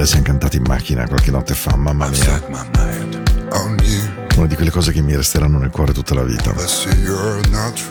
La 0.00 0.06
siamo 0.06 0.24
cantati 0.24 0.56
in 0.56 0.64
macchina 0.66 1.06
qualche 1.06 1.30
notte 1.30 1.54
fa, 1.54 1.76
mamma 1.76 2.08
mia, 2.08 2.42
una 4.36 4.46
di 4.46 4.54
quelle 4.54 4.70
cose 4.70 4.92
che 4.92 5.02
mi 5.02 5.14
resteranno 5.14 5.58
nel 5.58 5.70
cuore 5.70 5.92
tutta 5.92 6.14
la 6.14 6.22
vita. 6.22 6.52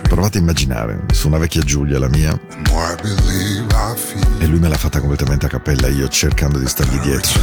Provate 0.02 0.38
a 0.38 0.42
immaginare, 0.42 1.06
su 1.14 1.28
una 1.28 1.38
vecchia 1.38 1.62
Giulia, 1.62 2.00
la 2.00 2.10
mia, 2.10 2.38
e 4.40 4.46
lui 4.48 4.60
me 4.60 4.68
l'ha 4.68 4.78
fatta 4.78 5.00
completamente 5.00 5.46
a 5.46 5.50
cappella, 5.50 5.88
io 5.88 6.08
cercando 6.08 6.58
di 6.58 6.68
stargli 6.68 7.00
dietro. 7.00 7.40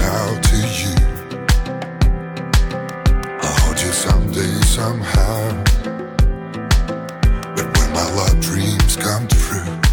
somehow. 4.77 5.65
But 7.55 7.67
when 7.79 7.93
my 7.93 8.07
love 8.15 8.39
dreams 8.41 8.97
come 8.97 9.27
true, 9.27 9.86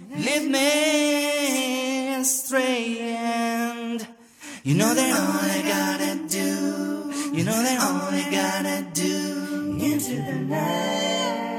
lead 0.00 0.50
me 0.50 2.14
astray 2.14 2.98
and 3.00 4.06
you 4.62 4.74
know 4.74 4.92
that 4.94 5.10
all 5.20 5.40
I 5.40 5.62
gotta 5.68 6.28
do, 6.28 7.36
you 7.36 7.44
know 7.44 7.52
that 7.52 7.78
all 7.80 8.08
I 8.10 8.28
gotta 8.30 8.90
do 8.92 9.76
into 9.78 10.16
the 10.16 10.38
night. 10.48 11.53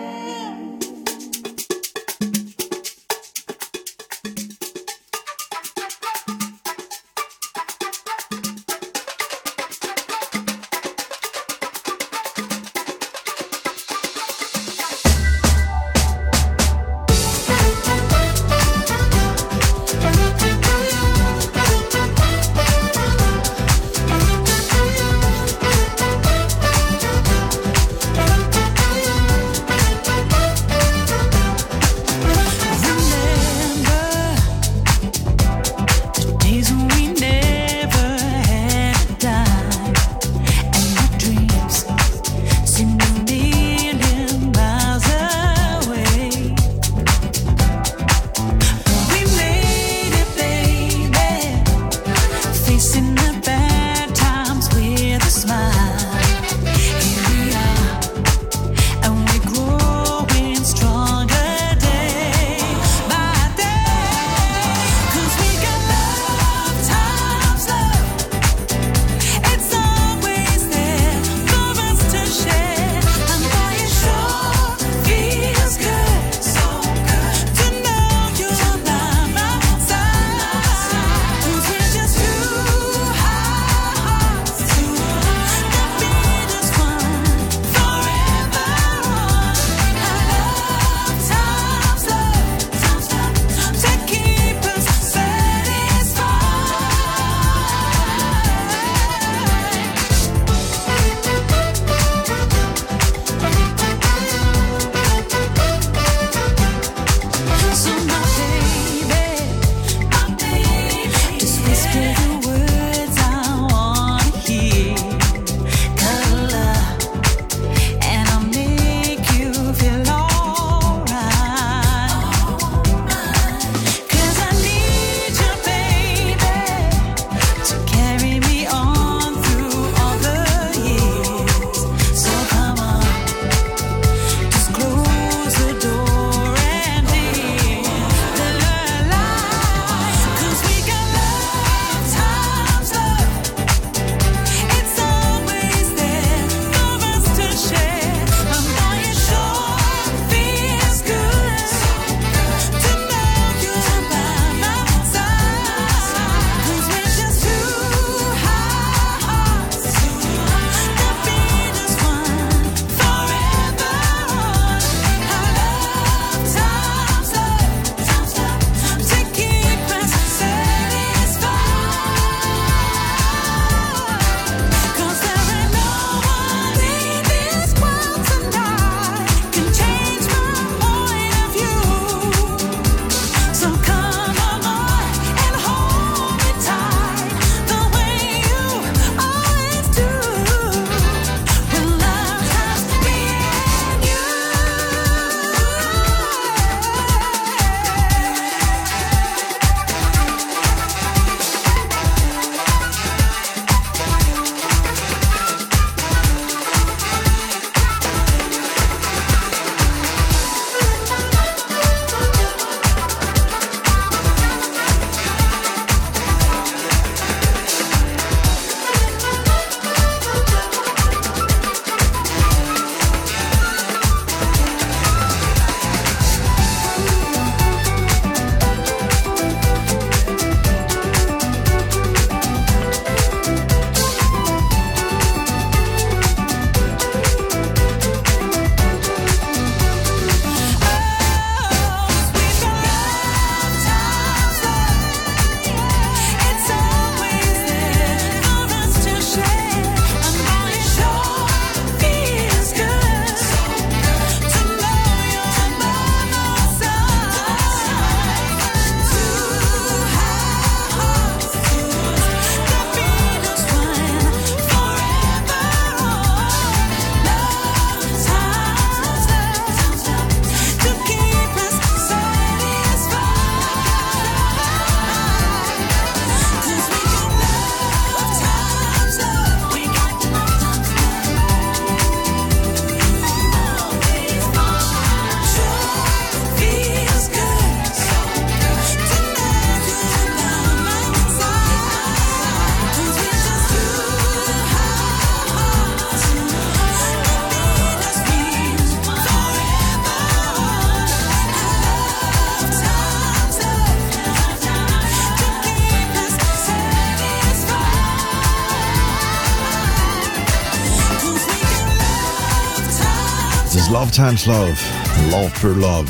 Times 314.16 314.48
Love, 314.48 314.82
Love 315.30 315.52
for 315.52 315.72
Love, 315.72 316.10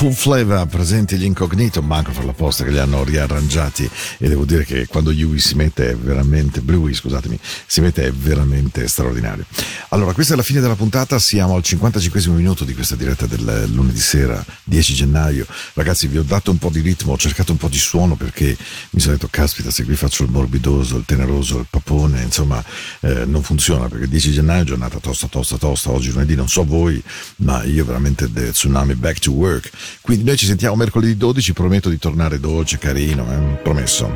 Full 0.00 0.12
Flavor, 0.12 0.66
presenti 0.66 1.18
gli 1.18 1.24
incognito, 1.24 1.82
manco 1.82 2.10
per 2.12 2.24
la 2.24 2.32
posta 2.32 2.64
che 2.64 2.70
li 2.70 2.78
hanno 2.78 3.04
riarrangiati 3.04 3.86
e 4.16 4.28
devo 4.30 4.46
dire 4.46 4.64
che 4.64 4.86
quando 4.86 5.10
Yui 5.10 5.38
si 5.38 5.56
mette 5.56 5.90
è 5.90 5.94
veramente, 5.94 6.62
Bluey 6.62 6.94
scusatemi, 6.94 7.38
si 7.66 7.82
mette 7.82 8.06
è 8.06 8.10
veramente 8.10 8.88
straordinario. 8.88 9.44
Allora, 9.90 10.14
questa 10.14 10.32
è 10.32 10.36
la 10.38 10.42
fine 10.42 10.60
della 10.60 10.74
puntata, 10.74 11.18
siamo 11.18 11.54
al 11.54 11.62
55 11.62 12.32
minuto 12.32 12.64
di 12.64 12.72
questa 12.72 12.96
diretta 12.96 13.26
del 13.26 13.68
lunedì 13.70 13.98
sera, 13.98 14.42
10 14.64 14.94
gennaio. 14.94 15.44
Ragazzi, 15.74 16.06
vi 16.06 16.16
ho 16.16 16.22
dato 16.22 16.50
un 16.50 16.56
po' 16.56 16.70
di 16.70 16.80
ritmo, 16.80 17.12
ho 17.12 17.18
cercato 17.18 17.52
un 17.52 17.58
po' 17.58 17.68
di 17.68 17.76
suono 17.76 18.14
perché 18.14 18.56
mi 18.92 19.00
sono 19.00 19.12
detto, 19.12 19.28
caspita, 19.30 19.70
se 19.70 19.84
qui 19.84 19.96
faccio 19.96 20.22
il 20.22 20.30
morbidoso, 20.30 20.96
il 20.96 21.04
teneroso, 21.04 21.58
il 21.58 21.66
papone, 21.68 22.22
insomma, 22.22 22.64
eh, 23.00 23.26
non 23.26 23.42
funziona 23.42 23.86
perché 23.88 24.08
10 24.08 24.32
gennaio 24.32 24.62
è 24.62 24.64
giornata 24.64 24.98
tosta, 24.98 25.26
tosta, 25.26 25.58
tosta, 25.58 25.90
oggi 25.90 26.10
lunedì, 26.10 26.34
non 26.34 26.48
so 26.48 26.64
voi, 26.64 27.02
ma 27.36 27.64
io 27.64 27.84
veramente 27.84 28.32
the 28.32 28.52
tsunami 28.52 28.94
back 28.94 29.18
to 29.18 29.32
work. 29.32 29.70
Quindi 30.00 30.24
noi 30.24 30.36
ci 30.36 30.46
sentiamo 30.46 30.76
mercoledì 30.76 31.16
12, 31.16 31.52
prometto 31.52 31.88
di 31.88 31.98
tornare 31.98 32.40
dolce, 32.40 32.78
carino, 32.78 33.26
eh, 33.30 33.56
promesso. 33.62 34.12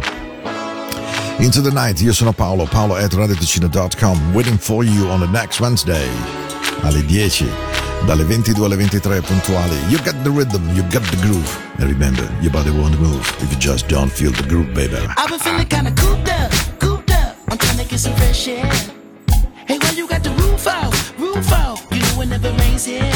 Into 1.39 1.61
the 1.61 1.71
night, 1.71 2.01
io 2.01 2.13
sono 2.13 2.33
Paolo, 2.33 2.65
paolo 2.65 2.95
at 2.95 3.13
radioticino.com, 3.13 4.33
waiting 4.33 4.59
for 4.59 4.85
you 4.85 5.09
on 5.09 5.21
the 5.21 5.27
next 5.27 5.59
Wednesday, 5.59 6.09
alle 6.83 7.05
10, 7.05 7.49
dalle 8.07 8.25
22 8.25 8.65
alle 8.65 8.77
23 8.77 9.21
puntuali. 9.21 9.77
You 9.89 10.01
got 10.03 10.15
the 10.23 10.31
rhythm, 10.31 10.63
you 10.75 10.87
got 10.89 11.03
the 11.11 11.17
groove. 11.17 11.51
And 11.79 11.91
remember, 11.91 12.27
your 12.41 12.53
body 12.53 12.71
won't 12.71 12.99
move 13.01 13.21
if 13.41 13.51
you 13.51 13.59
just 13.59 13.87
don't 13.89 14.11
feel 14.11 14.31
the 14.31 14.47
groove, 14.47 14.73
baby. 14.73 14.97
I've 15.17 15.29
been 15.29 15.41
feeling 15.41 15.67
kinda 15.67 15.93
cooped 15.93 16.29
up, 16.29 16.53
cooped 16.79 17.11
up. 17.11 17.37
I'm 17.51 17.59
trying 17.59 17.79
to 17.79 17.85
get 17.85 17.99
some 17.99 18.15
fresh 18.15 18.47
air. 18.47 18.71
Hey, 19.67 19.79
why 19.79 19.91
you 19.97 20.07
got 20.07 20.23
the 20.23 20.31
roof 20.31 20.67
out, 20.67 20.95
roof 21.19 21.53
out? 21.53 21.81
You 21.91 22.01
know 22.01 22.23
it 22.23 22.29
never 22.29 22.53
rains 22.59 22.85
here. 22.85 23.13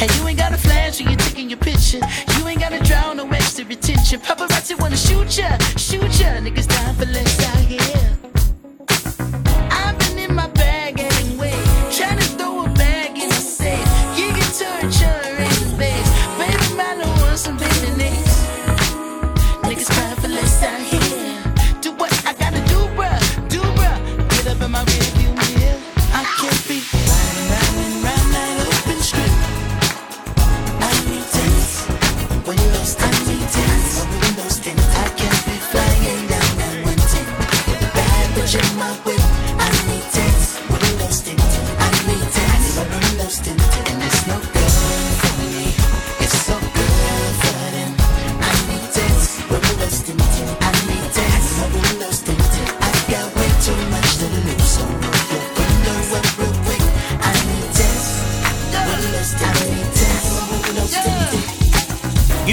Hey, 0.00 0.08
you 0.16 0.26
ain't 0.28 0.38
got 0.38 0.54
a 0.54 0.56
flash 0.56 0.98
when 0.98 1.10
you're 1.10 1.18
taking 1.18 1.50
your 1.50 1.58
picture. 1.58 2.00
You 2.38 2.48
ain't 2.48 2.58
gotta 2.58 2.82
draw 2.82 3.12
no 3.12 3.28
extra 3.28 3.66
attention. 3.66 4.18
Paparazzi 4.20 4.80
wanna 4.80 4.96
shoot 4.96 5.36
ya, 5.36 5.58
shoot 5.76 6.18
ya. 6.18 6.40
Niggas 6.40 6.68
dying 6.68 6.96
for 6.96 7.04
less 7.04 7.38
out 7.48 7.58
here. 7.68 7.79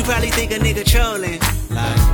Probably 0.08 0.32
think 0.32 0.52
a 0.52 0.56
nigga 0.56 0.86
trolling 0.86 1.38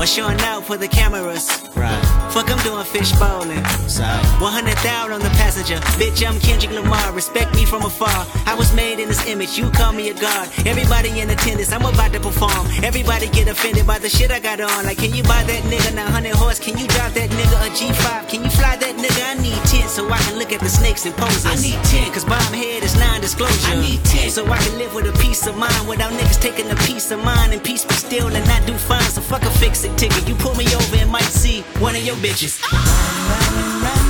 or 0.02 0.08
showing 0.08 0.40
out 0.42 0.66
for 0.66 0.78
the 0.78 0.88
cameras. 0.88 1.48
Right. 1.78 2.02
Fuck, 2.34 2.50
I'm 2.50 2.58
doing 2.66 2.84
fish 2.86 3.12
bowling. 3.22 3.62
100,000 3.62 5.14
on 5.14 5.22
the 5.22 5.30
passenger. 5.38 5.78
Bitch, 6.02 6.26
I'm 6.26 6.40
Kendrick 6.40 6.74
Lamar. 6.74 7.14
Respect 7.14 7.54
me 7.54 7.66
from 7.66 7.86
afar. 7.86 8.26
I 8.48 8.56
was 8.56 8.74
made 8.74 8.98
in 9.00 9.08
this 9.08 9.26
image. 9.28 9.58
You 9.60 9.70
call 9.70 9.94
me 9.94 10.10
a 10.10 10.16
god. 10.16 10.50
Everybody 10.66 11.20
in 11.22 11.30
attendance. 11.30 11.72
I'm 11.72 11.86
about 11.86 12.14
to 12.14 12.20
perform. 12.20 12.66
Everybody 12.82 13.30
get 13.30 13.48
offended 13.48 13.86
by 13.86 14.00
the 14.00 14.10
shit 14.10 14.32
I 14.32 14.40
got 14.40 14.60
on. 14.60 14.86
Like, 14.86 14.98
can 14.98 15.14
you 15.14 15.22
buy 15.24 15.44
that 15.44 15.62
nigga 15.70 15.94
900 15.94 16.34
horse? 16.34 16.60
Can 16.60 16.78
you 16.80 16.88
drive 16.88 17.14
that 17.14 17.30
nigga 17.30 17.58
a 17.62 17.70
G5? 17.70 18.28
Can 18.28 18.44
you 18.44 18.50
fly 18.50 18.76
that 18.76 18.96
nigga? 18.98 19.38
I 19.38 19.42
need 19.42 19.62
10 19.70 19.88
so 19.88 20.10
I 20.10 20.18
can 20.18 20.40
look 20.40 20.52
at 20.52 20.62
the 20.62 20.70
snakes 20.70 21.06
and 21.06 21.16
poses. 21.16 21.46
I 21.46 21.56
need 21.62 21.78
10 21.86 22.12
cause 22.12 22.26
bomb 22.26 22.54
head 22.54 22.82
is 22.82 22.98
non-disclosure. 22.98 23.70
I 23.70 23.80
need 23.80 24.04
10 24.04 24.32
so 24.32 24.46
I 24.48 24.58
can 24.58 24.80
live 24.80 24.96
with 24.96 25.06
a 25.06 25.18
peace 25.22 25.46
of 25.46 25.56
mind 25.58 25.88
without 25.88 26.12
niggas 26.12 26.42
taking 26.42 26.70
a 26.72 26.76
piece 26.88 27.12
of 27.12 27.24
mine 27.24 27.54
and 27.54 27.64
peace 27.64 27.83
still 27.92 28.28
and 28.28 28.46
not 28.48 28.66
do 28.66 28.74
fine. 28.74 29.02
So 29.02 29.22
fuck 29.22 29.44
a 29.44 29.50
fix 29.52 29.84
it 29.84 29.98
ticket. 29.98 30.28
You 30.28 30.36
pull 30.36 30.56
me 30.56 30.66
over 30.76 30.98
and 30.98 31.12
might 31.12 31.24
see 31.24 31.62
one 31.80 31.96
of 31.96 32.04
your 32.04 32.16
bitches. 32.18 32.62
I 32.64 33.64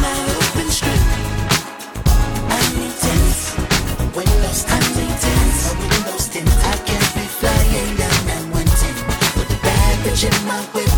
I. 0.06 1.14
I 6.66 6.78
can't 6.86 7.14
be 7.16 7.22
flying 7.22 7.96
down 7.98 8.52
with 9.38 9.62
bad 9.62 10.06
bitch 10.06 10.24
in 10.24 10.48
my 10.48 10.62
whip. 10.74 10.93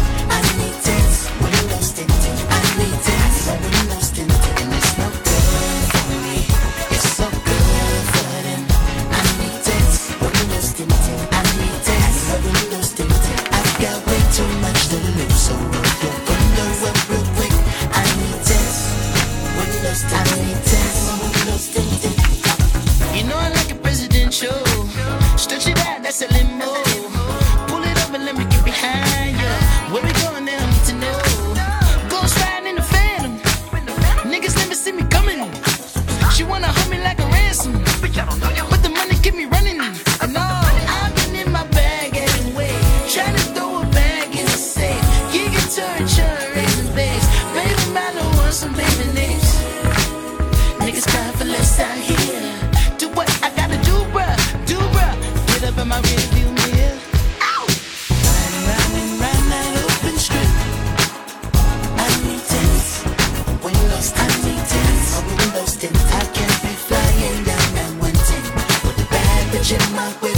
A 69.72 69.78
bad 69.78 70.35